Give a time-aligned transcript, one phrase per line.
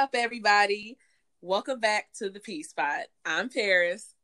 [0.00, 0.96] up, everybody?
[1.42, 3.02] Welcome back to the P Spot.
[3.26, 4.14] I'm Paris.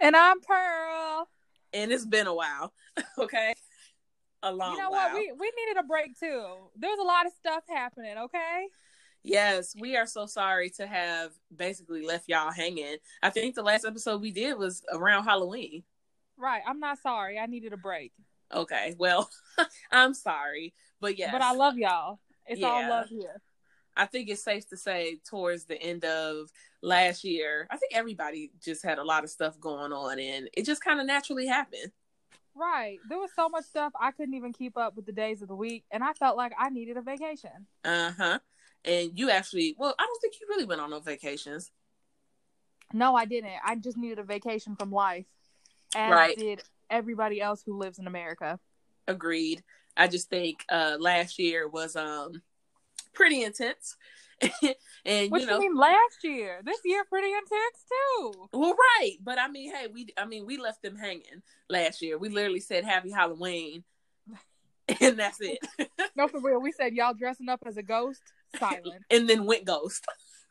[0.00, 1.28] And I'm Pearl.
[1.72, 2.72] And it's been a while,
[3.18, 3.54] okay?
[4.42, 5.10] A long You know while.
[5.10, 5.14] what?
[5.14, 6.44] We we needed a break too.
[6.74, 8.66] There was a lot of stuff happening, okay?
[9.22, 12.96] Yes, we are so sorry to have basically left y'all hanging.
[13.22, 15.84] I think the last episode we did was around Halloween.
[16.36, 16.62] Right.
[16.66, 17.38] I'm not sorry.
[17.38, 18.10] I needed a break.
[18.52, 19.30] Okay, well,
[19.92, 20.74] I'm sorry.
[21.00, 21.30] But yes.
[21.30, 22.18] But I love y'all.
[22.44, 23.40] It's all love here.
[23.96, 26.50] I think it's safe to say towards the end of
[26.82, 30.64] last year, I think everybody just had a lot of stuff going on and it
[30.64, 31.92] just kind of naturally happened.
[32.54, 32.98] Right.
[33.08, 35.54] There was so much stuff I couldn't even keep up with the days of the
[35.54, 37.66] week and I felt like I needed a vacation.
[37.84, 38.38] Uh-huh.
[38.84, 41.70] And you actually, well, I don't think you really went on no vacations.
[42.92, 43.52] No, I didn't.
[43.64, 45.26] I just needed a vacation from life.
[45.94, 46.36] As Right.
[46.36, 48.58] did everybody else who lives in America.
[49.08, 49.62] Agreed.
[49.96, 52.42] I just think uh last year was um
[53.14, 53.96] pretty intense.
[55.04, 56.60] and What you you, know, mean last year?
[56.64, 58.48] This year pretty intense too.
[58.52, 62.18] well right, but I mean, hey, we I mean, we left them hanging last year.
[62.18, 63.84] We literally said happy Halloween.
[65.00, 65.58] And that's it.
[66.16, 66.60] No, for real.
[66.60, 68.20] We said y'all dressing up as a ghost,
[68.58, 69.02] silent.
[69.10, 70.04] and then went ghost.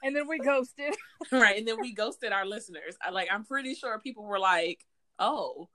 [0.03, 0.95] and then we ghosted.
[1.31, 4.79] right and then we ghosted our listeners I, like i'm pretty sure people were like
[5.19, 5.69] oh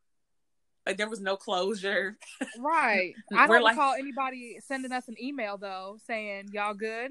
[0.86, 2.16] like there was no closure
[2.58, 3.14] Right.
[3.36, 7.10] I don't like- recall anybody sending us an email though saying y'all good.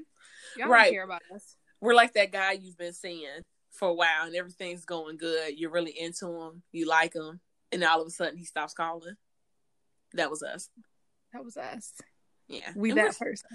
[0.58, 0.86] Y'all Right.
[0.86, 1.56] don't care about us.
[1.82, 5.70] we're like that guy you've been seeing for a while and everything's going good you're
[5.72, 7.42] really into him you like him
[7.74, 9.16] and all of a sudden he stops calling
[10.14, 10.70] that was us
[11.34, 11.92] That was us.
[12.48, 13.50] yeah We that person.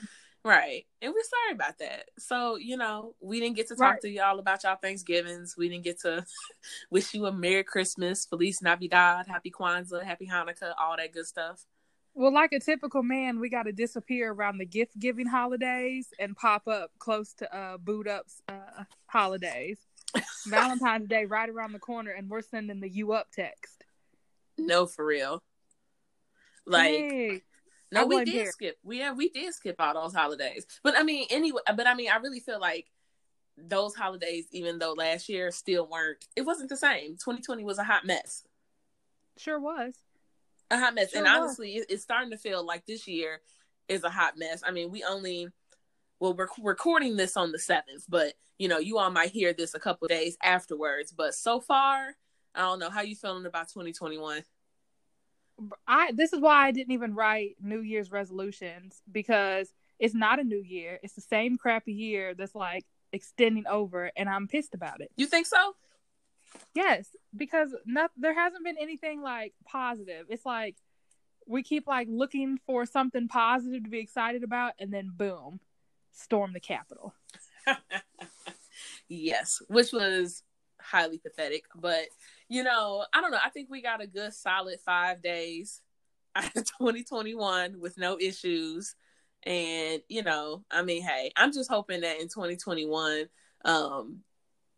[0.44, 4.00] Right and we're sorry about that so you know we didn't get to talk Right.
[4.02, 6.24] to y'all about y'all thanksgivings we didn't get to
[6.91, 11.66] wish you a merry christmas feliz navidad happy kwanzaa happy hanukkah all that good stuff
[12.14, 16.34] Well, like a typical man, we got to disappear around the gift giving holidays and
[16.36, 19.78] pop up close to uh boot ups uh holidays.
[20.48, 23.84] Valentine's Day right around the corner, and we're sending the you up text.
[24.59, 25.41] no for real
[26.66, 27.44] like
[27.93, 28.78] No, we did skip.
[28.83, 30.67] We yeah, we did skip all those holidays.
[30.83, 31.61] But I mean, anyway.
[31.75, 32.87] But I mean, I really feel like
[33.56, 37.12] those holidays, even though last year still weren't, it wasn't the same.
[37.12, 38.45] 2020 was a hot mess,
[39.37, 39.95] sure was.
[40.71, 41.12] a hot mess.
[41.12, 41.43] and Sure was.
[41.43, 43.41] honestly, it, it's starting to feel like this year
[43.89, 44.62] is a hot mess.
[44.67, 45.49] I mean, we only
[46.21, 49.75] well, we're recording this on the seventh, but you know, you all might hear this
[49.75, 51.12] a couple of days afterwards.
[51.17, 52.15] But so far,
[52.55, 54.43] I don't know how you feeling about 2021.
[55.87, 60.44] I this is why I didn't even write New Year's resolutions because it's not a
[60.44, 60.98] new year.
[61.03, 65.10] It's the same crappy year that's like extending over, and I'm pissed about it.
[65.16, 65.75] You think so?
[66.75, 70.26] Yes, because not there hasn't been anything like positive.
[70.28, 70.76] It's like
[71.47, 75.60] we keep like looking for something positive to be excited about, and then boom,
[76.12, 77.15] storm the Capitol.
[79.09, 80.42] yes, which was
[80.81, 81.65] highly pathetic.
[81.75, 82.06] But
[82.50, 83.38] you know, I don't know.
[83.43, 85.81] I think we got a good solid five days
[86.37, 88.97] out of 2021 with no issues.
[89.44, 93.28] And you know, I mean, hey, I'm just hoping that in 2021,
[93.65, 94.19] um,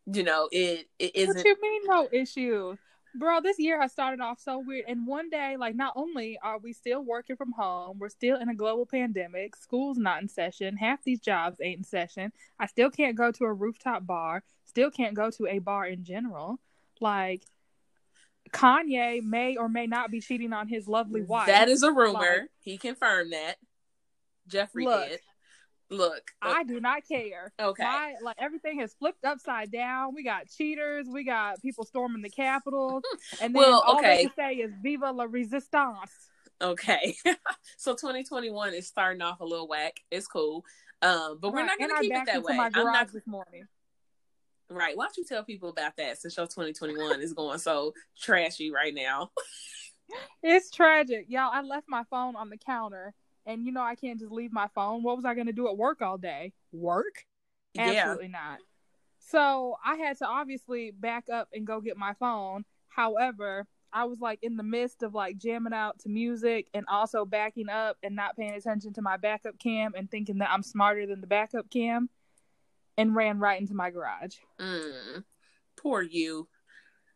[0.06, 1.44] you know, it it What isn't.
[1.44, 2.78] you mean no issues?
[3.14, 4.84] Bro, this year has started off so weird.
[4.88, 8.48] And one day, like, not only are we still working from home, we're still in
[8.48, 9.54] a global pandemic.
[9.56, 10.78] School's not in session.
[10.78, 12.32] Half these jobs ain't in session.
[12.58, 14.42] I still can't go to a rooftop bar.
[14.64, 16.58] Still can't go to a bar in general.
[17.00, 17.44] Like,
[18.52, 21.46] Kanye may or may not be cheating on his lovely wife.
[21.46, 22.12] That is a rumor.
[22.12, 23.56] Like- he confirmed that.
[24.48, 25.08] Jeffrey Look.
[25.08, 25.20] did.
[25.90, 27.52] Look, I do not care.
[27.60, 27.82] okay.
[27.82, 30.14] My, like everything has flipped upside down.
[30.14, 31.06] We got cheaters.
[31.06, 33.02] We got people storming the Capitol,
[33.42, 36.10] and then Well, all they can say is "Viva la Resistance."
[36.62, 37.14] Okay.
[37.76, 40.00] so 2021 is starting off a little whack.
[40.10, 40.64] It's cool.
[41.02, 42.58] Um, but we're not gonna keep it that way.
[42.58, 43.66] I'm not this morning.
[44.74, 44.96] Right.
[44.96, 48.94] Why don't you tell people about that since your 2021 is going so trashy right
[48.94, 49.30] now?
[50.42, 51.50] It's tragic, y'all.
[51.52, 53.14] I left my phone on the counter,
[53.46, 55.02] and you know I can't just leave my phone.
[55.02, 56.52] What was I going to do at work all day?
[56.72, 57.24] Work?
[57.74, 57.84] Yeah.
[57.84, 58.58] Absolutely not.
[59.18, 62.64] So I had to obviously back up and go get my phone.
[62.88, 67.24] However, I was like in the midst of like jamming out to music and also
[67.24, 71.06] backing up and not paying attention to my backup cam and thinking that I'm smarter
[71.06, 72.08] than the backup cam
[72.96, 74.36] and ran right into my garage.
[74.60, 75.24] Mm,
[75.76, 76.48] poor you.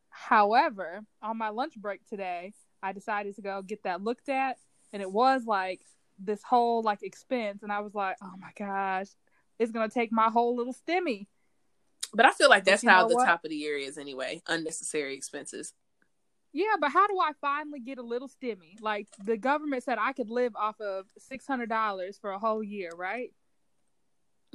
[0.08, 4.56] However, on my lunch break today, I decided to go get that looked at
[4.92, 5.82] and it was like
[6.18, 9.08] this whole like expense and I was like, "Oh my gosh,
[9.58, 11.26] it's going to take my whole little stimmy."
[12.14, 13.26] But I feel like that's how the what?
[13.26, 14.40] top of the year is anyway.
[14.46, 15.74] Unnecessary expenses.
[16.52, 18.80] Yeah, but how do I finally get a little stimmy?
[18.80, 22.62] Like the government said I could live off of six hundred dollars for a whole
[22.62, 23.32] year, right?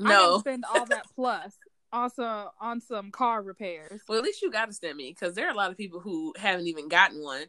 [0.02, 0.40] No.
[0.40, 1.58] spend all that plus
[1.94, 4.02] also on some car repairs.
[4.08, 6.34] Well, at least you got a stimmy because there are a lot of people who
[6.38, 7.46] haven't even gotten one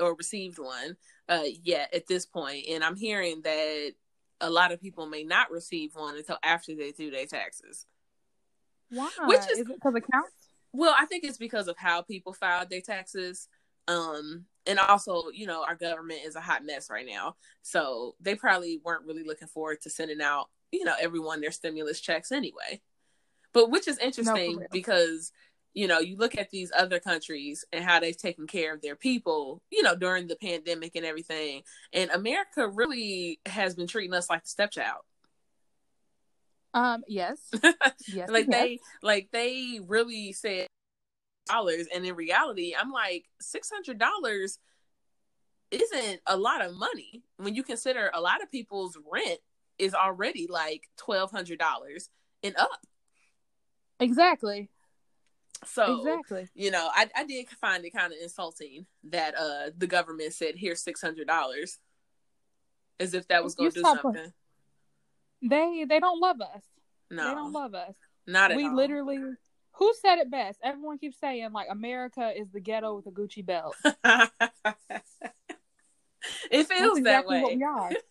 [0.00, 0.96] or received one
[1.28, 3.92] uh, yet at this point, and I'm hearing that
[4.40, 7.86] a lot of people may not receive one until after they do their taxes.
[8.90, 9.10] Why?
[9.24, 10.32] Which is, is it because it counts?
[10.72, 13.48] Well, I think it's because of how people filed their taxes.
[13.88, 17.36] Um, and also, you know, our government is a hot mess right now.
[17.62, 22.00] So they probably weren't really looking forward to sending out, you know, everyone their stimulus
[22.00, 22.80] checks anyway.
[23.52, 25.32] But which is interesting no, because,
[25.72, 28.96] you know, you look at these other countries and how they've taken care of their
[28.96, 31.62] people, you know, during the pandemic and everything.
[31.92, 35.02] And America really has been treating us like a stepchild.
[36.74, 37.38] Um, yes.
[38.12, 38.28] yes.
[38.28, 38.62] like yes.
[38.62, 40.66] they like they really said
[41.48, 44.58] dollars and in reality I'm like six hundred dollars
[45.70, 49.38] isn't a lot of money when you consider a lot of people's rent
[49.78, 52.08] is already like twelve hundred dollars
[52.42, 52.86] and up.
[54.00, 54.68] Exactly.
[55.64, 59.86] So exactly, you know, I, I did find it kind of insulting that uh the
[59.86, 61.78] government said here's six hundred dollars,
[63.00, 64.32] as if that was going to do something.
[65.42, 66.62] They they don't love us.
[67.10, 67.94] No, they don't love us.
[68.26, 68.74] Not at we all.
[68.74, 69.18] literally.
[69.78, 70.58] Who said it best?
[70.62, 73.76] Everyone keeps saying like America is the ghetto with a Gucci belt.
[76.50, 77.96] it feels exactly that way.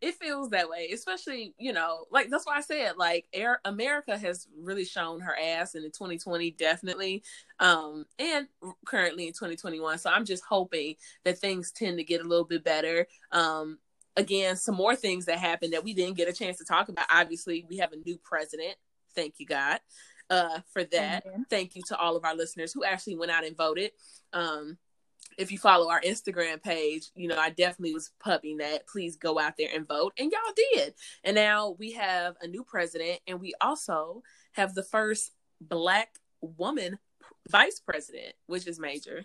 [0.00, 4.16] it feels that way, especially you know, like that's why I said like Air America
[4.16, 7.22] has really shown her ass in the 2020, definitely,
[7.58, 8.46] um, and
[8.86, 9.98] currently in 2021.
[9.98, 13.06] So I'm just hoping that things tend to get a little bit better.
[13.32, 13.78] Um,
[14.16, 17.06] again, some more things that happened that we didn't get a chance to talk about.
[17.12, 18.74] Obviously, we have a new president.
[19.14, 19.80] Thank you, God,
[20.30, 21.26] uh, for that.
[21.26, 21.42] Mm-hmm.
[21.50, 23.92] Thank you to all of our listeners who actually went out and voted.
[24.32, 24.78] Um,
[25.38, 28.88] if you follow our Instagram page, you know, I definitely was pubbing that.
[28.88, 30.12] Please go out there and vote.
[30.18, 30.94] And y'all did.
[31.22, 34.22] And now we have a new president, and we also
[34.52, 36.08] have the first black
[36.40, 36.98] woman
[37.48, 39.24] vice president, which is major.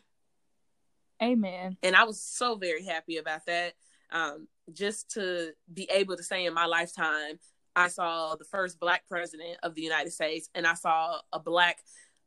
[1.21, 1.77] Amen.
[1.81, 3.73] And I was so very happy about that.
[4.11, 7.39] Um, just to be able to say in my lifetime,
[7.75, 11.77] I saw the first black president of the United States, and I saw a black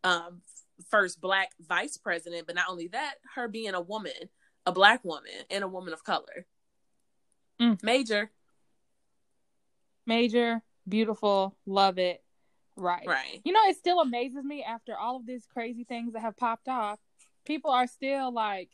[0.03, 0.41] um,
[0.91, 2.47] first black vice president.
[2.47, 4.31] But not only that, her being a woman,
[4.65, 6.47] a black woman, and a woman of color.
[7.61, 7.83] Mm.
[7.83, 8.31] Major,
[10.07, 12.23] major, beautiful, love it.
[12.77, 13.41] Right, right.
[13.45, 16.69] You know, it still amazes me after all of these crazy things that have popped
[16.69, 16.99] off.
[17.47, 18.69] People are still like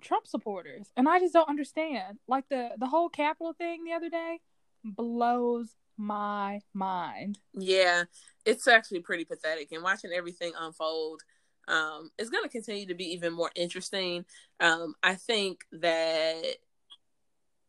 [0.00, 2.18] Trump supporters, and I just don't understand.
[2.26, 4.40] Like the the whole Capitol thing the other day
[4.84, 7.38] blows my mind.
[7.54, 8.04] Yeah,
[8.44, 11.22] it's actually pretty pathetic, and watching everything unfold.
[11.68, 14.24] Um, it's going to continue to be even more interesting.
[14.60, 16.56] Um, I think that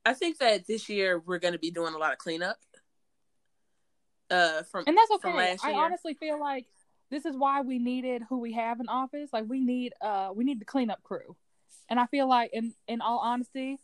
[0.06, 2.58] I think that this year we're going to be doing a lot of cleanup.
[4.30, 5.56] Uh, from and that's okay.
[5.64, 6.66] I honestly feel like
[7.12, 9.30] this is why we needed who we have in office.
[9.32, 11.36] Like we need uh we need the cleanup crew.
[11.90, 13.80] And I feel like, in in all honesty,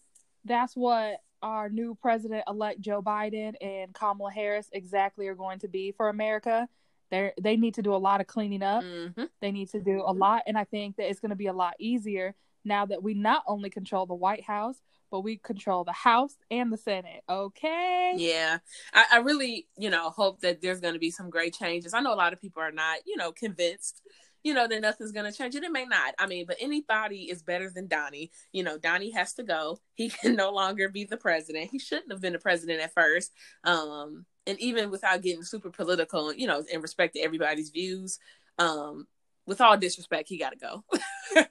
[0.45, 5.67] that's what our new president elect Joe Biden and Kamala Harris exactly are going to
[5.67, 6.67] be for America.
[7.11, 8.83] They they need to do a lot of cleaning up.
[8.83, 9.25] Mm-hmm.
[9.41, 11.53] They need to do a lot, and I think that it's going to be a
[11.53, 14.81] lot easier now that we not only control the White House,
[15.11, 17.23] but we control the House and the Senate.
[17.27, 18.13] Okay.
[18.15, 18.59] Yeah,
[18.93, 21.93] I, I really, you know, hope that there's going to be some great changes.
[21.93, 24.01] I know a lot of people are not, you know, convinced
[24.43, 25.55] you know, that nothing's gonna change.
[25.55, 26.13] And it may not.
[26.17, 28.31] I mean, but anybody is better than Donnie.
[28.51, 29.79] You know, Donnie has to go.
[29.95, 31.69] He can no longer be the president.
[31.71, 33.31] He shouldn't have been the president at first.
[33.63, 38.19] Um, and even without getting super political, you know, in respect to everybody's views,
[38.57, 39.07] um,
[39.45, 40.83] with all disrespect, he gotta go.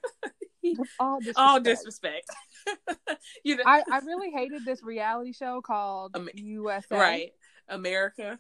[1.00, 1.38] all disrespect.
[1.38, 2.30] All disrespect.
[3.44, 6.96] you know, I, I really hated this reality show called um, USA.
[6.96, 7.30] Right.
[7.68, 8.38] America.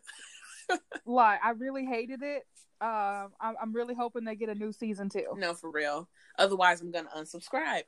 [1.06, 2.44] like I really hated it
[2.80, 5.26] um, I'm, I'm really hoping they get a new season too.
[5.36, 6.08] No, for real.
[6.38, 7.82] Otherwise, I'm gonna unsubscribe.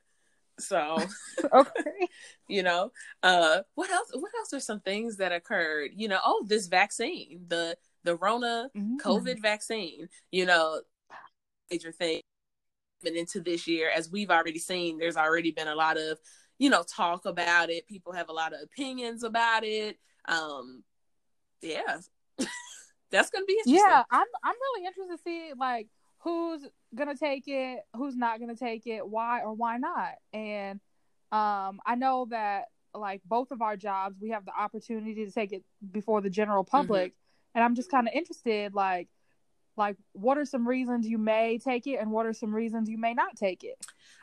[0.59, 0.99] So,
[1.53, 2.09] okay,
[2.49, 2.93] you know,
[3.23, 4.11] uh, what else?
[4.13, 5.91] What else are some things that occurred?
[5.95, 8.97] You know, oh, this vaccine, the the Rona mm-hmm.
[8.97, 10.09] COVID vaccine.
[10.33, 10.81] You know,
[11.71, 12.21] major thing.
[13.03, 16.19] But into this year, as we've already seen, there's already been a lot of,
[16.59, 17.87] you know, talk about it.
[17.87, 19.99] People have a lot of opinions about it.
[20.29, 20.83] Um,
[21.63, 21.99] yeah.
[23.11, 23.85] that's gonna be interesting.
[23.87, 25.88] Yeah, I'm I'm really interested to see like
[26.19, 30.14] who's gonna take it, who's not gonna take it, why or why not.
[30.33, 30.81] And
[31.33, 32.64] um, I know that
[32.95, 35.62] like both of our jobs, we have the opportunity to take it
[35.93, 36.76] before the general mm-hmm.
[36.76, 37.57] public, mm-hmm.
[37.57, 39.09] and I'm just kind of interested, like,
[39.76, 42.99] like what are some reasons you may take it, and what are some reasons you
[42.99, 43.76] may not take it.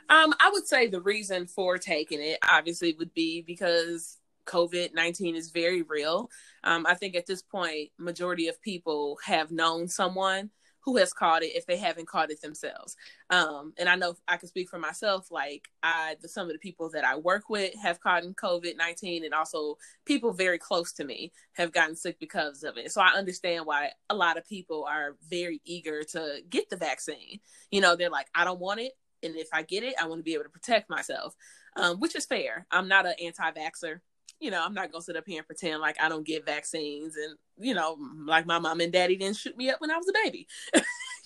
[0.09, 4.17] Um, I would say the reason for taking it obviously would be because
[4.47, 6.29] COVID 19 is very real.
[6.63, 10.49] Um, I think at this point, majority of people have known someone
[10.87, 12.95] who has caught it if they haven't caught it themselves.
[13.29, 15.27] Um, and I know I can speak for myself.
[15.29, 19.25] Like I, the, some of the people that I work with have caught COVID nineteen,
[19.25, 22.93] and also people very close to me have gotten sick because of it.
[22.93, 27.41] So I understand why a lot of people are very eager to get the vaccine.
[27.69, 30.19] You know, they're like, I don't want it, and if I get it, I want
[30.19, 31.35] to be able to protect myself,
[31.75, 32.65] um, which is fair.
[32.71, 33.99] I'm not an anti-vaxer
[34.39, 37.15] you know, I'm not gonna sit up here and pretend like I don't get vaccines
[37.15, 40.07] and you know, like my mom and daddy didn't shoot me up when I was
[40.09, 40.47] a baby.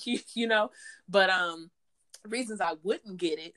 [0.05, 0.71] you, you, know,
[1.09, 1.69] but um
[2.25, 3.53] reasons I wouldn't get it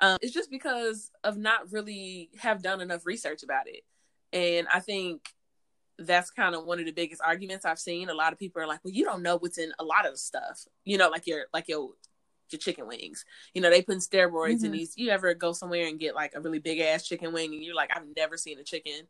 [0.00, 3.82] um is just because of not really have done enough research about it.
[4.32, 5.28] And I think
[5.98, 8.08] that's kind of one of the biggest arguments I've seen.
[8.08, 10.18] A lot of people are like, "Well, you don't know what's in a lot of
[10.18, 11.90] stuff." You know, like your like your
[12.50, 13.24] your chicken wings.
[13.54, 14.66] You know, they put steroids mm-hmm.
[14.66, 14.94] in these.
[14.96, 17.74] You ever go somewhere and get like a really big ass chicken wing, and you're
[17.74, 19.08] like, I've never seen a chicken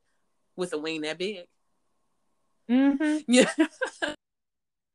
[0.56, 1.46] with a wing that big.
[2.70, 3.18] Mm-hmm.
[3.32, 3.50] Yeah.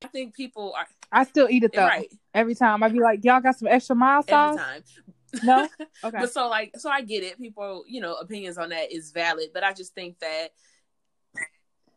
[0.01, 0.87] I think people are.
[1.11, 1.85] I still eat it though.
[1.85, 2.07] Right.
[2.33, 4.57] Every time I be like, y'all got some extra mild sauce.
[4.57, 4.83] Every time.
[5.43, 5.67] No.
[6.03, 6.17] Okay.
[6.17, 7.37] but so like, so I get it.
[7.37, 10.49] People, you know, opinions on that is valid, but I just think that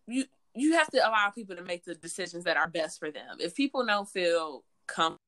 [0.09, 3.37] you you have to allow people to make the decisions that are best for them.
[3.39, 5.19] If people don't feel comfortable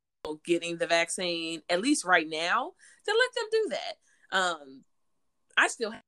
[0.44, 2.72] getting the vaccine, at least right now,
[3.06, 4.38] then let them do that.
[4.38, 4.84] Um,
[5.56, 6.02] I still have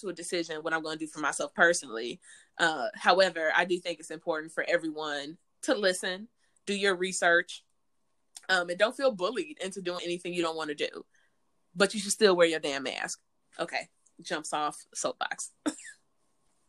[0.00, 2.20] to a decision what I'm going to do for myself personally.
[2.58, 6.28] Uh, however, I do think it's important for everyone to listen,
[6.66, 7.64] do your research,
[8.48, 11.04] um, and don't feel bullied into doing anything you don't want to do.
[11.74, 13.20] But you should still wear your damn mask.
[13.58, 13.88] Okay,
[14.20, 15.52] jumps off soapbox.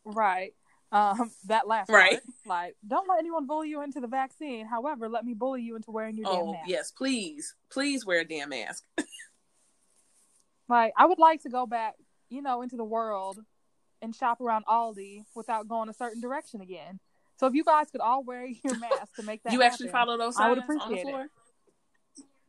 [0.06, 0.54] right
[0.92, 2.12] um that last right.
[2.12, 2.24] Part.
[2.46, 4.66] like don't let anyone bully you into the vaccine.
[4.66, 6.70] However let me bully you into wearing your oh, damn mask.
[6.70, 7.56] yes please.
[7.72, 8.84] Please wear a damn mask.
[10.68, 11.96] Like i would like to go back
[12.30, 13.40] you know into the world
[14.04, 17.00] and shop around aldi without going a certain direction again.
[17.40, 19.90] So if you guys could all wear your mask to make that you happen, actually
[19.90, 21.30] follow those i would appreciate it.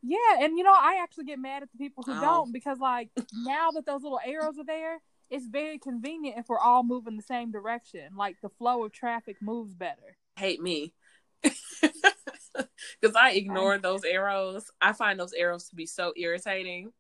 [0.02, 2.20] yeah and you know i actually get mad at the people who oh.
[2.20, 6.58] don't because like now that those little arrows are there it's very convenient if we're
[6.58, 8.16] all moving the same direction.
[8.16, 10.16] Like the flow of traffic moves better.
[10.36, 10.92] Hate me.
[13.00, 14.70] Because I ignore those arrows.
[14.80, 16.92] I find those arrows to be so irritating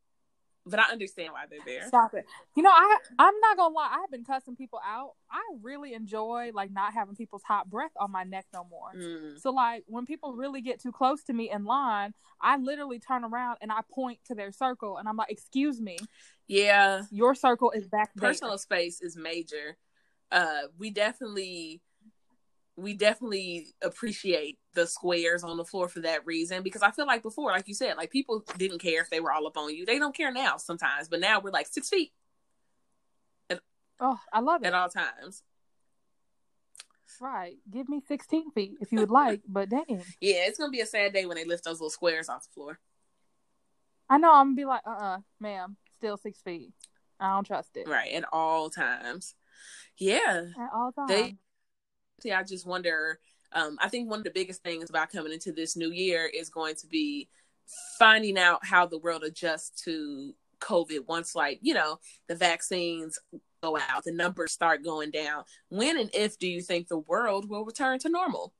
[0.66, 1.86] but I understand why they're there.
[1.88, 2.26] Stop it.
[2.56, 3.90] You know, I I'm not gonna lie.
[3.92, 5.12] I have been cussing people out.
[5.30, 8.92] I really enjoy like not having people's hot breath on my neck no more.
[8.94, 9.40] Mm.
[9.40, 13.24] So like when people really get too close to me in line, I literally turn
[13.24, 15.96] around and I point to their circle and I'm like, "Excuse me."
[16.46, 18.30] Yeah, your circle is back there.
[18.30, 19.78] Personal space is major.
[20.30, 21.80] Uh, we definitely
[22.80, 27.22] we definitely appreciate the squares on the floor for that reason because I feel like
[27.22, 29.84] before, like you said, like people didn't care if they were all up on you.
[29.84, 32.12] They don't care now sometimes, but now we're like six feet.
[33.48, 33.60] At,
[34.00, 35.42] oh, I love it at all times.
[37.20, 39.84] Right, give me sixteen feet if you would like, but dang.
[40.20, 42.54] Yeah, it's gonna be a sad day when they lift those little squares off the
[42.54, 42.78] floor.
[44.08, 44.32] I know.
[44.32, 46.72] I'm gonna be like, uh, uh-uh, uh, ma'am, still six feet.
[47.18, 47.86] I don't trust it.
[47.86, 49.34] Right at all times.
[49.98, 51.10] Yeah, at all times.
[51.10, 51.36] They
[52.26, 53.18] I just wonder.
[53.52, 56.50] Um, I think one of the biggest things about coming into this new year is
[56.50, 57.28] going to be
[57.98, 61.98] finding out how the world adjusts to COVID once, like, you know,
[62.28, 63.18] the vaccines
[63.62, 65.44] go out, the numbers start going down.
[65.68, 68.52] When and if do you think the world will return to normal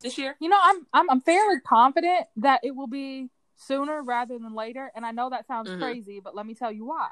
[0.00, 0.36] this year?
[0.40, 4.90] You know, I'm I'm, I'm fairly confident that it will be sooner rather than later.
[4.94, 5.82] And I know that sounds mm-hmm.
[5.82, 7.08] crazy, but let me tell you why.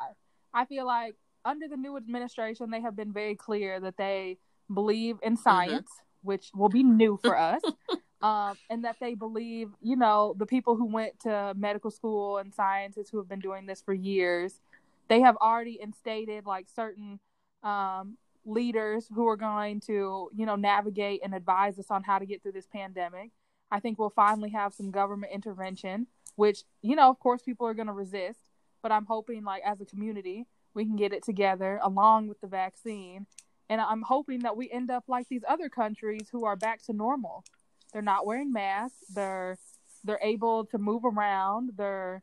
[0.55, 4.39] I feel like under the new administration, they have been very clear that they
[4.73, 5.43] believe in mm-hmm.
[5.43, 6.29] science, mm-hmm.
[6.29, 7.63] which will be new for us,
[8.23, 12.55] um, and that they believe, you know, the people who went to medical school and
[12.55, 14.61] scientists who have been doing this for years,
[15.09, 17.19] they have already instated like certain
[17.63, 22.27] um, leaders who are going to, you know, navigate and advise us on how to
[22.27, 23.31] get through this pandemic.
[23.71, 27.75] I think we'll finally have some government intervention, which, you know, of course, people are
[27.75, 28.39] going to resist.
[28.83, 32.49] But I'm hoping, like, as a community, we can get it together along with the
[32.49, 33.27] vaccine
[33.73, 36.93] and I'm hoping that we end up like these other countries who are back to
[36.93, 37.43] normal.
[37.91, 38.99] They're not wearing masks.
[39.15, 39.57] They're
[40.05, 41.71] they're able to move around.
[41.75, 42.23] They're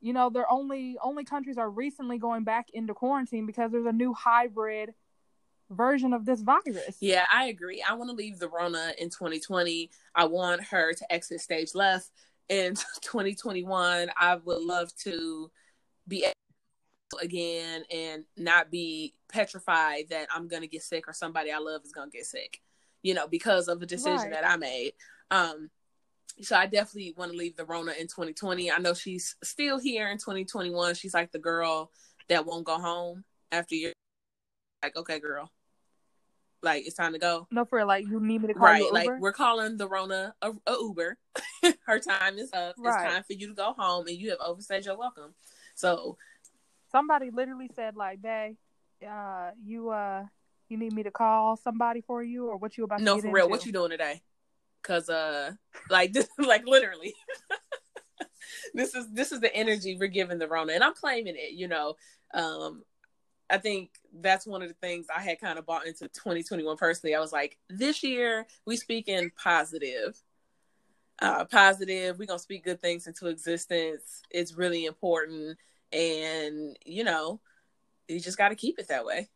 [0.00, 3.92] you know, they're only only countries are recently going back into quarantine because there's a
[3.92, 4.92] new hybrid
[5.70, 6.96] version of this virus.
[6.98, 7.80] Yeah, I agree.
[7.88, 9.90] I want to leave the Rona in 2020.
[10.16, 12.10] I want her to exit stage left
[12.48, 14.10] in 2021.
[14.16, 15.48] I would love to
[16.08, 16.26] be
[17.20, 21.92] again and not be petrified that I'm gonna get sick or somebody I love is
[21.92, 22.60] gonna get sick,
[23.02, 24.32] you know, because of a decision right.
[24.32, 24.92] that I made.
[25.30, 25.70] Um,
[26.42, 28.70] so I definitely want to leave the Rona in 2020.
[28.70, 30.94] I know she's still here in 2021.
[30.94, 31.90] She's like the girl
[32.28, 33.92] that won't go home after you're
[34.82, 35.50] like, okay, girl,
[36.62, 37.46] like it's time to go.
[37.50, 40.34] No, for like you need me to call right, you like we're calling the Rona
[40.42, 41.16] a, a Uber.
[41.86, 42.74] Her time is up.
[42.78, 43.04] Right.
[43.04, 45.34] It's time for you to go home, and you have overstayed your welcome.
[45.74, 46.18] So
[46.90, 48.56] Somebody literally said like, "Babe,
[49.06, 50.24] uh, you uh,
[50.68, 53.30] you need me to call somebody for you, or what you about to no, for
[53.30, 53.50] real, into?
[53.50, 54.22] what you doing today?
[54.82, 55.52] Cause uh,
[55.90, 57.14] like this, like literally,
[58.74, 61.52] this is this is the energy we're giving the Rona, and I'm claiming it.
[61.52, 61.94] You know,
[62.34, 62.82] um,
[63.50, 63.90] I think
[64.20, 67.14] that's one of the things I had kind of bought into 2021 personally.
[67.14, 70.20] I was like, this year we speaking positive.
[71.20, 72.18] Uh, positive.
[72.18, 74.22] We're gonna speak good things into existence.
[74.30, 75.58] It's really important,
[75.92, 77.40] and you know,
[78.08, 79.28] you just got to keep it that way.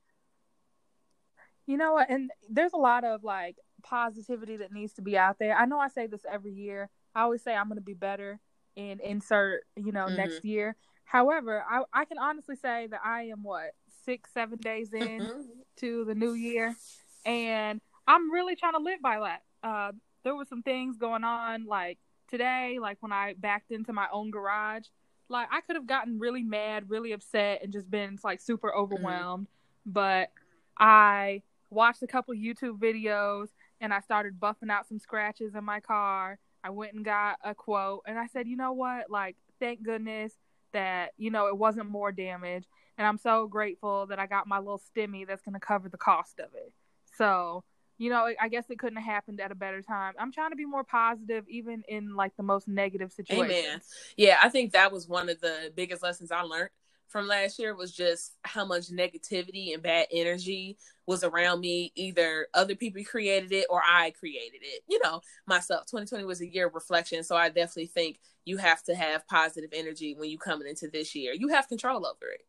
[1.66, 2.10] You know what?
[2.10, 5.56] And there's a lot of like positivity that needs to be out there.
[5.56, 6.90] I know I say this every year.
[7.14, 8.40] I always say I'm going to be better
[8.76, 10.16] and insert, you know, Mhm.
[10.16, 10.76] next year.
[11.04, 15.46] However, I, I can honestly say that I am what six, seven days in Mhm.
[15.76, 16.74] to the new year,
[17.24, 19.42] and I'm really trying to live by that.
[19.62, 19.92] Uh,
[20.24, 24.30] there were some things going on like today, like when I backed into my own
[24.30, 24.86] garage.
[25.32, 29.48] Like I could have gotten really mad, really upset, and just been like super overwhelmed.
[29.84, 30.30] But
[30.78, 33.48] I watched a couple YouTube videos
[33.80, 36.38] and I started buffing out some scratches in my car.
[36.62, 39.10] I went and got a quote and I said, you know what?
[39.10, 40.34] Like, thank goodness
[40.72, 42.64] that, you know, it wasn't more damage.
[42.98, 45.98] And I'm so grateful that I got my little stimmy that's going to cover the
[45.98, 46.72] cost of it.
[47.16, 47.64] So,
[47.98, 50.14] you know, I guess it couldn't have happened at a better time.
[50.18, 53.52] I'm trying to be more positive, even in like the most negative situations.
[53.52, 53.80] Amen.
[54.16, 56.70] Yeah, I think that was one of the biggest lessons I learned
[57.12, 61.92] from last year was just how much negativity and bad energy was around me.
[61.94, 64.82] Either other people created it or I created it.
[64.88, 65.82] You know, myself.
[65.86, 69.70] 2020 was a year of reflection, so I definitely think you have to have positive
[69.72, 71.34] energy when you coming into this year.
[71.34, 72.46] You have control over it.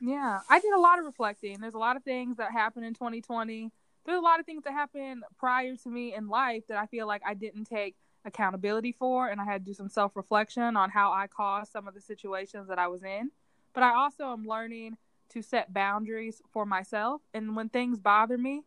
[0.00, 1.60] Yeah, I did a lot of reflecting.
[1.60, 3.70] There's a lot of things that happened in 2020.
[4.04, 7.06] There's a lot of things that happened prior to me in life that I feel
[7.06, 10.90] like I didn't take accountability for, and I had to do some self reflection on
[10.90, 13.30] how I caused some of the situations that I was in.
[13.72, 14.96] But I also am learning
[15.30, 18.62] to set boundaries for myself, and when things bother me,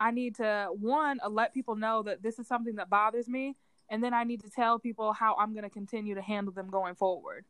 [0.00, 3.56] I need to one let people know that this is something that bothers me,
[3.88, 6.68] and then I need to tell people how I'm going to continue to handle them
[6.68, 7.44] going forward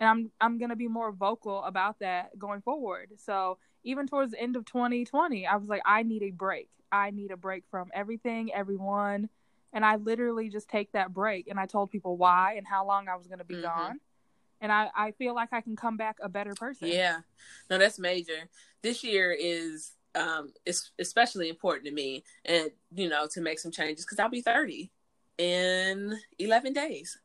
[0.00, 3.12] and I'm I'm gonna be more vocal about that going forward.
[3.18, 6.68] So even towards the end of 2020, I was like, I need a break.
[6.90, 9.28] I need a break from everything, everyone,
[9.72, 11.46] and I literally just take that break.
[11.48, 13.62] And I told people why and how long I was gonna be Mhm.
[13.62, 14.00] gone,
[14.60, 16.88] and I I feel like I can come back a better person.
[16.88, 17.20] Yeah,
[17.68, 18.48] no, that's major.
[18.82, 23.70] This year is um it's especially important to me, and you know to make some
[23.70, 24.90] changes because I'll be 30
[25.36, 27.18] in 11 days.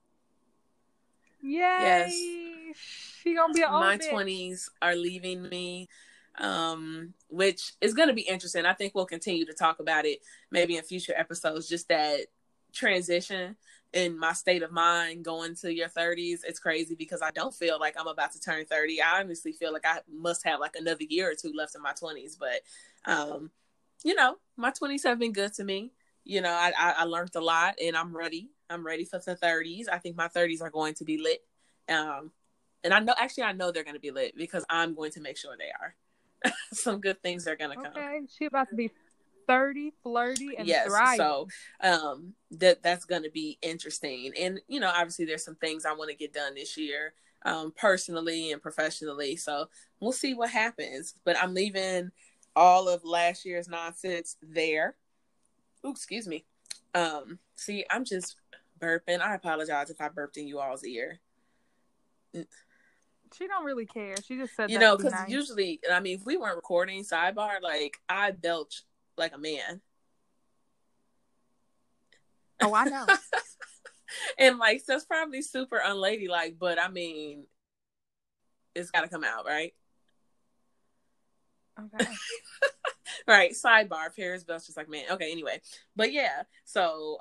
[1.42, 2.55] Yay!
[3.22, 5.88] She gonna be an my 20s are leaving me
[6.38, 8.66] um which is going to be interesting.
[8.66, 10.20] I think we'll continue to talk about it
[10.52, 11.70] maybe in future episodes.
[11.70, 12.26] Just that
[12.74, 13.56] transition
[13.94, 17.80] in my state of mind going to your 30s it's crazy because i don't feel
[17.80, 21.06] like i'm about to turn 30 i honestly feel like i must have like another
[21.08, 22.60] year or two left in my 20s but
[23.06, 23.50] um
[24.04, 25.94] you know my 20s have been good to me.
[26.26, 28.50] You know i i, I learned a lot and i'm ready.
[28.70, 31.42] I'm ready for the 30s i think my 30s are going to be lit.
[31.88, 32.32] Um
[32.86, 35.22] and I know actually I know they're going to be lit because I'm going to
[35.22, 36.54] make sure they are.
[36.74, 37.92] Some good things are going to come.
[37.98, 38.92] Okay, she about to be
[39.48, 41.18] 30, flirty, and yes, thriving.
[41.18, 41.48] so
[41.82, 44.32] um that that's going to be interesting.
[44.40, 47.74] And you know, obviously there's some things I want to get done this year um
[47.76, 49.36] personally and professionally.
[49.36, 49.68] So
[50.00, 52.12] we'll see what happens, but I'm leaving
[52.56, 54.96] all of last year's nonsense there.
[55.86, 56.46] Ooh, excuse me.
[56.94, 58.36] Um see, I'm just
[58.80, 59.22] burping.
[59.22, 61.20] I apologize if I burped in you all's ear.
[63.34, 64.16] She don't really care.
[64.24, 65.30] She just said you know be because nice.
[65.30, 68.84] usually i mean if we weren't recording sidebar like i belch
[69.18, 69.82] like a man
[72.62, 73.06] Oh, I know.
[74.40, 77.46] and like that's probably super unladylike but i mean
[78.74, 79.74] it's got to come out right
[81.78, 82.10] Okay.
[83.28, 85.60] right sidebar paris belch just like man okay anyway
[85.96, 87.18] but yeah so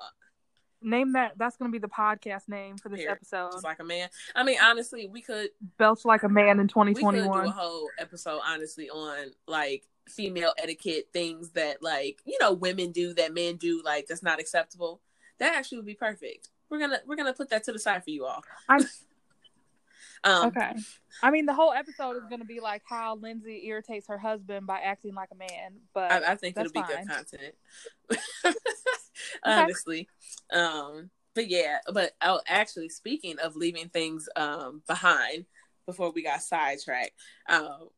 [0.81, 1.37] Name that.
[1.37, 3.51] That's going to be the podcast name for this Here, episode.
[3.53, 6.67] just like a man i mean honestly we could Belch like a man in we
[6.67, 7.47] could do 2021.
[7.47, 13.13] a whole episode honestly on like female etiquette things that like you know women do
[13.15, 15.01] that men do like that's not acceptable
[15.39, 18.11] that actually would be perfect we're gonna we're gonna put that to the side for
[18.11, 18.81] you all I'm-
[20.23, 20.73] um okay.
[21.23, 24.67] I mean, the whole episode is going to be like how Lindsay irritates her husband
[24.67, 25.79] by acting like a man.
[25.93, 27.05] But I, I think it'll be fine.
[27.05, 27.55] good content
[29.43, 30.07] honestly
[30.53, 35.45] um but yeah but oh actually speaking of leaving things um behind
[35.85, 37.11] before we got sidetracked
[37.49, 37.89] um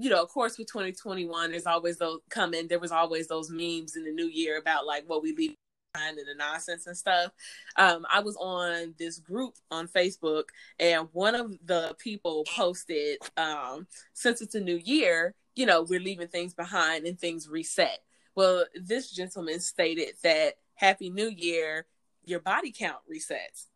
[0.00, 2.68] you know, of course, with 2021, there's always those coming.
[2.68, 5.56] There was always those memes in the new year about like what we leave
[5.92, 7.32] behind and the nonsense and stuff.
[7.76, 10.44] Um, I was on this group on Facebook,
[10.78, 16.00] and one of the people posted, um, since it's a new year, you know, we're
[16.00, 17.98] leaving things behind and things reset.
[18.38, 21.86] Well, this gentleman stated that Happy New Year,
[22.24, 23.66] your body count resets.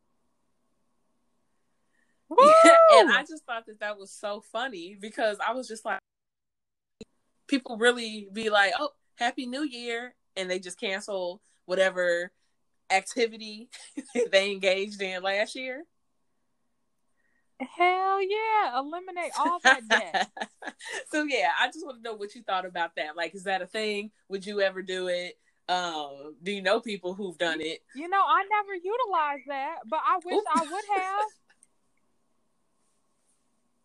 [2.31, 5.99] and I just thought that that was so funny because I was just like,
[7.49, 12.31] people really be like, "Oh, Happy New Year," and they just cancel whatever
[12.89, 13.69] activity
[14.31, 15.87] they engaged in last year.
[17.63, 18.79] Hell yeah!
[18.79, 20.31] Eliminate all that debt.
[21.11, 23.17] so yeah, I just want to know what you thought about that.
[23.17, 24.11] Like, is that a thing?
[24.29, 25.39] Would you ever do it?
[25.69, 27.81] Um, do you know people who've done it?
[27.95, 30.45] You know, I never utilized that, but I wish Ooh.
[30.55, 31.25] I would have.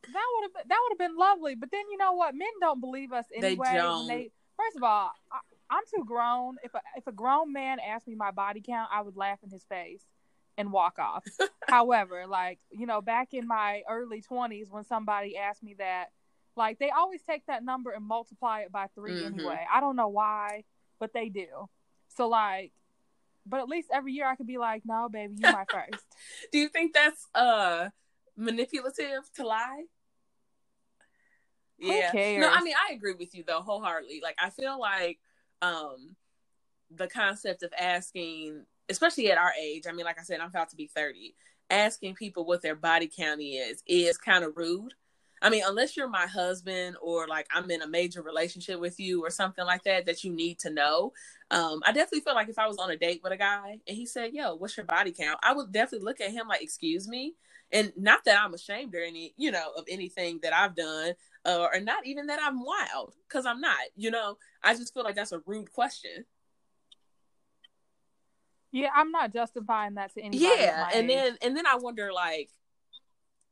[0.13, 1.55] that would have been, that would have been lovely.
[1.55, 2.33] But then you know what?
[2.33, 3.67] Men don't believe us anyway.
[3.71, 4.07] They don't.
[4.07, 6.55] They, first of all, I, am too grown.
[6.63, 9.51] If a, if a grown man asked me my body count, I would laugh in
[9.51, 10.03] his face
[10.57, 11.23] and walk off.
[11.67, 16.07] However, like you know, back in my early 20s, when somebody asked me that,
[16.55, 19.39] like they always take that number and multiply it by 3 mm-hmm.
[19.39, 19.65] anyway.
[19.71, 20.63] I don't know why,
[20.99, 21.47] but they do.
[22.09, 22.71] So like
[23.49, 26.05] but at least every year I could be like, no, baby, you my first.
[26.51, 27.89] Do you think that's uh
[28.35, 29.83] manipulative to lie?
[31.79, 32.11] Yeah.
[32.13, 34.19] No, I mean I agree with you though wholeheartedly.
[34.21, 35.19] Like I feel like
[35.61, 36.15] um
[36.89, 40.69] the concept of asking, especially at our age, I mean, like I said, I'm about
[40.69, 41.35] to be 30,
[41.69, 44.93] asking people what their body count is is kind of rude.
[45.41, 49.23] I mean, unless you're my husband or like I'm in a major relationship with you
[49.23, 51.13] or something like that that you need to know.
[51.51, 53.95] Um, I definitely feel like if I was on a date with a guy and
[53.95, 57.07] he said, "Yo, what's your body count?" I would definitely look at him like, "Excuse
[57.07, 57.35] me,"
[57.71, 61.13] and not that I'm ashamed or any, you know, of anything that I've done,
[61.45, 63.77] uh, or not even that I'm wild, because I'm not.
[63.95, 66.25] You know, I just feel like that's a rude question.
[68.77, 70.55] Yeah, I'm not justifying that to anybody.
[70.59, 71.15] Yeah, and age.
[71.15, 72.51] then and then I wonder like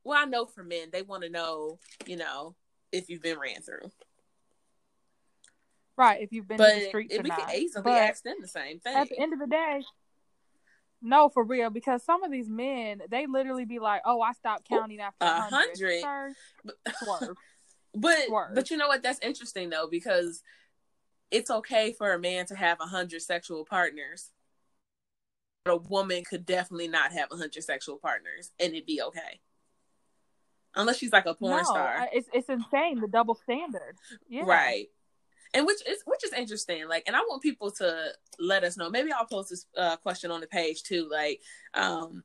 [0.03, 2.53] well, I know for men, they want to know, you know,
[2.91, 3.91] if you've been ran through.
[5.97, 8.47] Right, if you've been but to the streets we can easily but ask them the
[8.47, 8.95] same thing.
[8.95, 9.81] At the end of the day,
[11.01, 14.69] no, for real, because some of these men, they literally be like, "Oh, I stopped
[14.69, 16.33] counting after a hundred." Swerve.
[17.95, 18.53] but Swerve.
[18.53, 19.01] but you know what?
[19.01, 20.43] That's interesting though, because
[21.31, 24.31] it's okay for a man to have a hundred sexual partners,
[25.65, 29.41] a woman could definitely not have a hundred sexual partners, and it'd be okay
[30.75, 32.07] unless she's like a porn no, star.
[32.13, 33.97] It's it's insane the double standard.
[34.27, 34.43] Yeah.
[34.45, 34.87] Right.
[35.53, 36.87] And which is which is interesting.
[36.87, 38.89] Like, and I want people to let us know.
[38.89, 41.07] Maybe I'll post this uh, question on the page too.
[41.11, 41.41] Like,
[41.73, 42.23] um,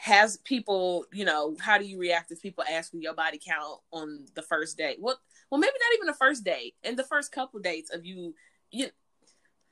[0.00, 3.80] has people, you know, how do you react if people ask you your body count
[3.92, 4.96] on the first date?
[4.98, 5.18] What?
[5.50, 6.74] Well, maybe not even the first date.
[6.82, 8.34] In the first couple dates of you,
[8.70, 8.88] you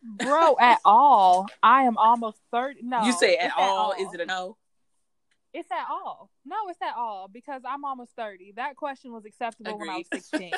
[0.03, 4.15] bro at all i am almost 30 no you say at all, at all, is
[4.15, 4.57] it a no
[5.55, 6.31] it's at all.
[6.45, 8.53] No, it's at all because I'm almost 30.
[8.57, 9.81] That question was acceptable Agreed.
[9.81, 10.53] when I was 16.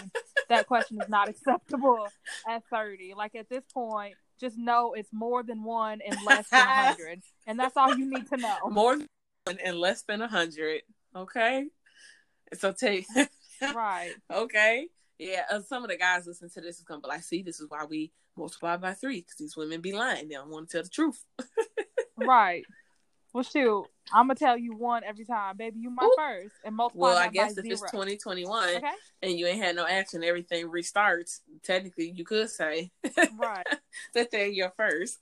[0.48, 2.08] that question is not acceptable
[2.48, 3.14] at 30.
[3.16, 7.22] Like at this point, just know it's more than one and less than 100.
[7.46, 8.56] and that's all you need to know.
[8.68, 9.08] More than
[9.44, 10.82] one and less than 100.
[11.14, 11.66] Okay.
[12.54, 13.06] So take.
[13.74, 14.12] right.
[14.32, 14.88] Okay.
[15.18, 15.44] Yeah.
[15.50, 17.60] Uh, some of the guys listen to this is going to be like, see, this
[17.60, 20.28] is why we multiply by three because these women be lying.
[20.28, 21.22] They don't want to tell the truth.
[22.16, 22.64] right.
[23.32, 25.78] Well, shoot, I'm gonna tell you one every time, baby.
[25.78, 26.14] You my Ooh.
[26.16, 27.08] first, and multiply.
[27.08, 27.74] Well, I guess if zero.
[27.74, 28.86] it's 2021 okay?
[29.22, 31.40] and you ain't had no action, everything restarts.
[31.62, 32.90] Technically, you could say
[33.38, 33.66] right
[34.14, 35.18] that they're your first.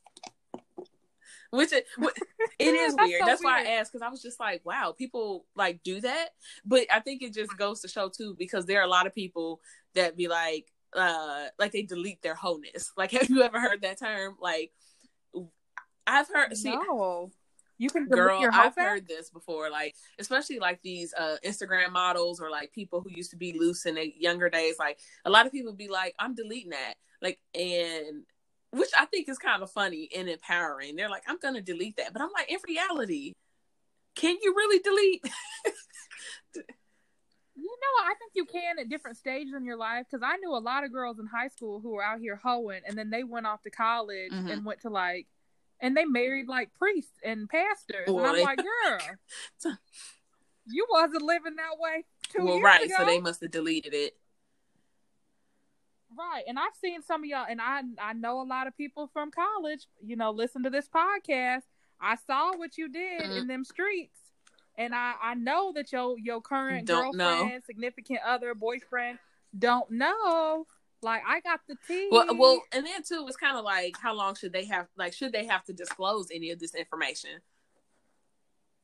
[1.50, 1.86] Which it,
[2.58, 3.20] it is That's weird.
[3.20, 3.52] So That's weird.
[3.52, 6.28] why I asked because I was just like, wow, people like do that.
[6.64, 9.14] But I think it just goes to show too because there are a lot of
[9.14, 9.60] people
[9.94, 12.92] that be like, uh, like they delete their wholeness.
[12.96, 14.36] Like, have you ever heard that term?
[14.40, 14.72] Like,
[16.06, 16.56] I've heard.
[16.56, 17.30] See, no.
[17.80, 18.44] You can girl.
[18.52, 18.88] I've back?
[18.88, 23.30] heard this before, like especially like these uh, Instagram models or like people who used
[23.30, 24.74] to be loose in their younger days.
[24.80, 28.24] Like a lot of people be like, "I'm deleting that," like, and
[28.72, 30.96] which I think is kind of funny and empowering.
[30.96, 33.34] They're like, "I'm gonna delete that," but I'm like, in reality,
[34.16, 35.24] can you really delete?
[37.60, 40.54] You know, I think you can at different stages in your life because I knew
[40.54, 43.24] a lot of girls in high school who were out here hoeing, and then they
[43.24, 44.48] went off to college mm-hmm.
[44.48, 45.26] and went to like
[45.80, 48.06] and they married like priests and pastors.
[48.06, 48.18] Boy.
[48.18, 48.98] And I'm like, girl,
[50.66, 52.94] you wasn't living that way two well, years right, ago.
[52.98, 54.16] so they must have deleted it.
[56.16, 59.08] Right, and I've seen some of y'all, and I I know a lot of people
[59.12, 59.86] from college.
[60.04, 61.62] You know, listen to this podcast.
[62.00, 63.40] I saw what you did mm.
[63.40, 64.18] in them streets,
[64.78, 67.60] and I I know that your your current Don't girlfriend, know.
[67.66, 69.18] significant other, boyfriend
[69.56, 70.66] don't know.
[71.00, 72.08] Like I got the tea.
[72.10, 74.88] Well, well, and then too, it's kind of like how long should they have?
[74.96, 77.30] Like, should they have to disclose any of this information?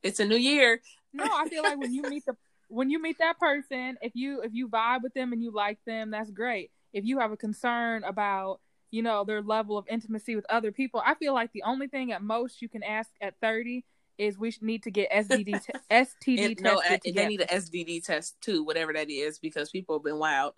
[0.02, 0.80] It's a new year.
[1.12, 2.37] No, I feel like when you meet the
[2.68, 5.78] when you meet that person, if you if you vibe with them and you like
[5.87, 6.70] them, that's great.
[6.92, 8.61] If you have a concern about
[8.92, 12.12] you know their level of intimacy with other people, I feel like the only thing
[12.12, 13.85] at most you can ask at thirty
[14.18, 18.37] is we need to get STD t- STD And, no, they need an STD test
[18.40, 20.55] too, whatever that is, because people have been wild.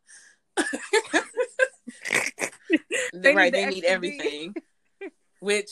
[3.13, 3.89] They right, need they the need STD.
[3.89, 4.55] everything.
[5.41, 5.71] Which,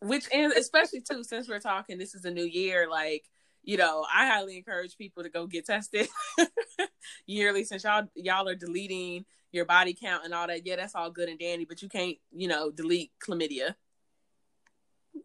[0.00, 2.88] which, and especially too, since we're talking, this is a new year.
[2.90, 3.24] Like,
[3.62, 6.08] you know, I highly encourage people to go get tested
[7.26, 7.64] yearly.
[7.64, 11.28] Since y'all y'all are deleting your body count and all that, yeah, that's all good
[11.28, 11.64] and dandy.
[11.64, 13.74] But you can't, you know, delete chlamydia.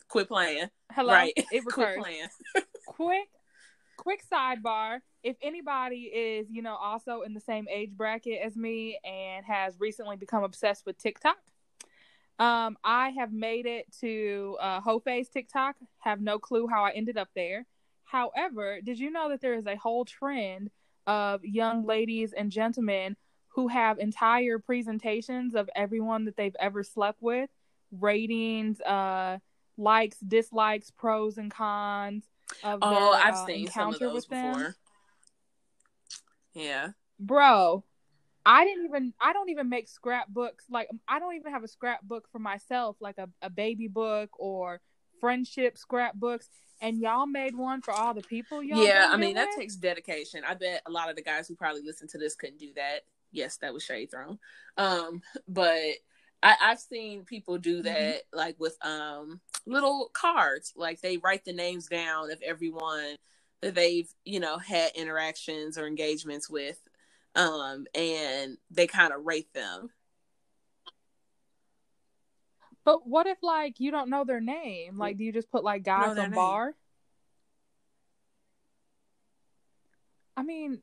[0.09, 0.69] Quit playing.
[0.91, 1.33] Hello, right.
[1.35, 1.97] it Quit recurs.
[2.03, 2.27] playing.
[2.85, 3.27] quick
[3.97, 8.99] quick sidebar if anybody is you know also in the same age bracket as me
[9.03, 11.35] and has recently become obsessed with tiktok
[12.37, 17.17] um i have made it to uh Hofe's tiktok have no clue how i ended
[17.17, 17.65] up there
[18.05, 20.69] however did you know that there is a whole trend
[21.07, 23.15] of young ladies and gentlemen
[23.49, 27.49] who have entire presentations of everyone that they've ever slept with
[27.91, 29.39] ratings uh
[29.77, 32.25] likes dislikes pros and cons
[32.63, 34.53] of Oh, their, I've uh, seen some of encounter those with them.
[34.53, 34.75] before.
[36.53, 36.89] Yeah.
[37.19, 37.83] Bro,
[38.45, 42.29] I didn't even I don't even make scrapbooks like I don't even have a scrapbook
[42.31, 44.81] for myself like a, a baby book or
[45.19, 49.49] friendship scrapbooks and y'all made one for all the people y'all yeah, I mean that
[49.49, 49.57] with?
[49.57, 50.43] takes dedication.
[50.47, 53.01] I bet a lot of the guys who probably listen to this couldn't do that.
[53.31, 54.39] Yes, that was shade thrown.
[54.77, 55.81] Um, but
[56.43, 58.37] I, I've seen people do that Mm-hmm.
[58.37, 60.73] like with um little cards.
[60.75, 63.15] Like they write the names down of everyone
[63.61, 66.79] that they've, you know, had interactions or engagements with.
[67.35, 69.89] Um, and they kind of rate them.
[72.85, 74.97] But what if like you don't know their name?
[74.97, 76.75] Like do you just put like guy Know their from bar?
[80.37, 80.81] I mean,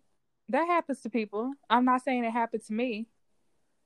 [0.49, 1.53] that happens to people.
[1.71, 3.07] I'm not saying it happened to me.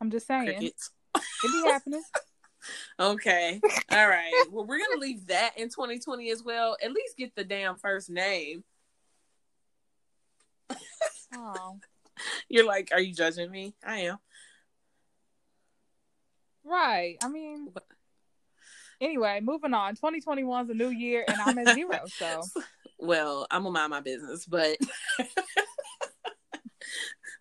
[0.01, 0.91] I'm just saying Crickets.
[1.45, 2.03] it be happening.
[2.99, 3.61] Okay.
[3.91, 4.45] All right.
[4.51, 6.77] Well, we're gonna leave that in 2020 as well.
[6.83, 8.65] At least get the damn first name.
[11.35, 11.79] Oh.
[12.49, 13.75] You're like, are you judging me?
[13.85, 14.19] I am.
[16.65, 17.17] Right.
[17.23, 17.69] I mean,
[19.01, 19.95] anyway, moving on.
[19.95, 22.01] 2021 is a new year, and I'm at zero.
[22.19, 22.43] So
[22.99, 24.77] Well, I'm gonna mind my business, but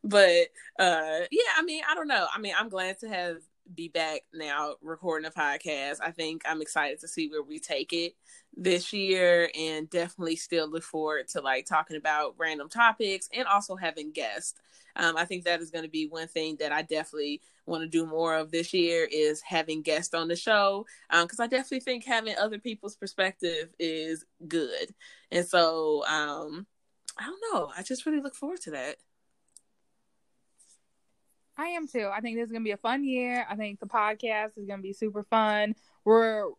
[0.04, 0.48] but
[0.80, 2.28] uh yeah, I mean, I don't know.
[2.34, 3.38] I mean, I'm glad to have
[3.74, 5.98] be back now recording a podcast.
[6.04, 8.16] I think I'm excited to see where we take it
[8.56, 13.76] this year and definitely still look forward to like talking about random topics and also
[13.76, 14.56] having guests.
[14.96, 17.88] Um, I think that is going to be one thing that I definitely want to
[17.88, 22.06] do more of this year is having guests on the show because I definitely think
[22.06, 24.94] having other people's perspective is good.
[25.32, 26.66] And so um,
[27.18, 27.72] I don't know.
[27.78, 28.98] I just really look forward to that.
[31.58, 32.10] I am too.
[32.14, 33.46] I think this is gonna be a fun year.
[33.50, 35.76] I think the podcast is gonna be super fun.
[36.06, 36.50] We're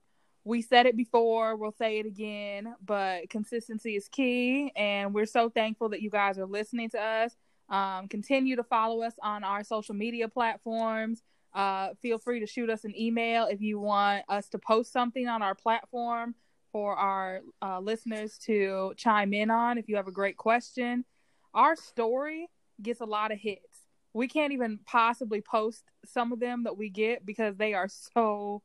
[0.44, 5.50] we said it before, we'll say it again, but consistency is key, and we're so
[5.50, 7.37] thankful that you guys are listening to us.
[7.68, 11.22] Um, continue to follow us on our social media platforms.
[11.52, 15.28] Uh, feel free to shoot us an email if you want us to post something
[15.28, 16.34] on our platform
[16.72, 19.76] for our uh, listeners to chime in on.
[19.76, 21.04] If you have a great question,
[21.52, 22.48] our story
[22.80, 23.88] gets a lot of hits.
[24.14, 28.62] We can't even possibly post some of them that we get because they are so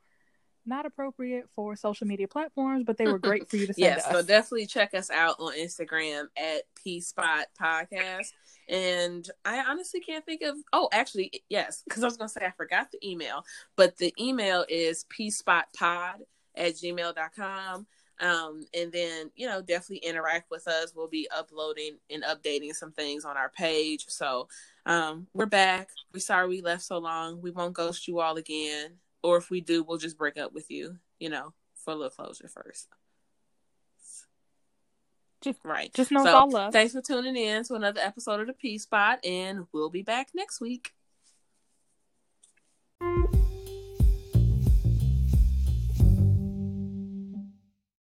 [0.65, 4.08] not appropriate for social media platforms, but they were great for you to send Yes,
[4.08, 8.32] to so definitely check us out on Instagram at P Spot Podcast.
[8.69, 12.51] And I honestly can't think of oh actually yes, because I was gonna say I
[12.51, 13.43] forgot the email,
[13.75, 16.21] but the email is pspotpod
[16.56, 17.88] at gmail.com.
[18.19, 20.93] Um, and then you know, definitely interact with us.
[20.95, 24.06] We'll be uploading and updating some things on our page.
[24.08, 24.47] So
[24.85, 25.89] um we're back.
[26.13, 27.41] We're sorry we left so long.
[27.41, 28.97] We won't ghost you all again.
[29.21, 32.09] Or if we do, we'll just break up with you, you know, for a little
[32.09, 32.89] closure first.
[35.41, 35.93] Just- right.
[35.93, 36.73] Just know So, all love.
[36.73, 40.29] Thanks for tuning in to another episode of the P Spot, and we'll be back
[40.33, 40.93] next week.